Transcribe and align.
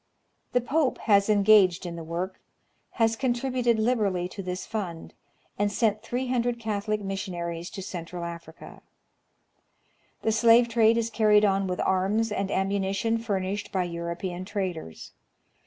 The 0.53 0.61
Pope 0.61 0.97
has 1.01 1.29
engaged 1.29 1.85
in 1.85 1.95
the 1.95 2.03
work, 2.03 2.39
has 2.93 3.15
con 3.15 3.35
tributed 3.35 3.77
liberally 3.77 4.27
to 4.29 4.41
this 4.41 4.65
fund, 4.65 5.13
and 5.59 5.71
sent 5.71 6.01
three 6.01 6.27
hundred 6.29 6.59
Catholic 6.59 7.01
missionaries 7.01 7.69
to 7.69 7.83
Central 7.83 8.23
Africa. 8.23 8.81
The 10.23 10.31
slave 10.31 10.67
trade 10.67 10.97
is 10.97 11.11
carried 11.11 11.45
on 11.45 11.67
with 11.67 11.79
arms 11.81 12.31
and 12.31 12.49
ammunition 12.49 13.19
furnished 13.19 13.71
by 13.71 13.83
European 13.83 14.43
traders. 14.43 15.11